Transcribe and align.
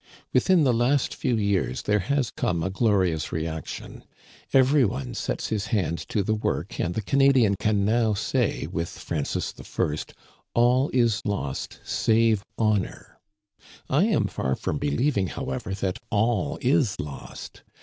Within 0.33 0.63
the 0.63 0.73
last 0.73 1.13
few 1.13 1.35
years 1.35 1.83
there 1.83 1.99
has 1.99 2.31
come 2.31 2.63
a 2.63 2.71
glorious 2.71 3.31
reaction. 3.31 4.03
Every 4.51 4.83
one 4.83 5.13
sets 5.13 5.49
his 5.49 5.67
hand 5.67 5.99
to 6.09 6.23
the 6.23 6.33
work 6.33 6.79
and 6.79 6.95
the 6.95 7.03
Canadian 7.03 7.53
can 7.59 7.85
now 7.85 8.15
say 8.15 8.65
with 8.65 8.89
Francis 8.89 9.53
I," 9.59 9.95
All 10.55 10.89
is 10.91 11.21
lost 11.23 11.81
save 11.83 12.43
honor." 12.57 13.19
I 13.91 14.05
am 14.05 14.25
far 14.25 14.55
from 14.55 14.79
believing, 14.79 15.27
however, 15.27 15.75
that 15.75 15.99
all 16.09 16.57
is 16.63 16.99
lost. 16.99 17.61